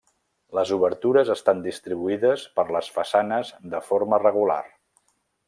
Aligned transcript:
Les 0.59 0.69
obertures 0.77 1.29
estan 1.33 1.61
distribuïdes 1.65 2.47
per 2.57 2.65
les 2.77 2.91
façanes 2.97 3.53
de 3.75 3.83
forma 3.91 4.21
regular. 4.25 4.61